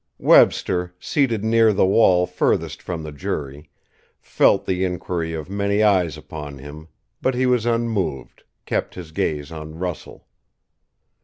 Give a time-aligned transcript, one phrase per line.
[0.17, 3.69] Webster, seated near the wall furthest from the jury,
[4.19, 6.87] felt the inquiry of many eyes upon him,
[7.21, 10.25] but he was unmoved, kept his gaze on Russell.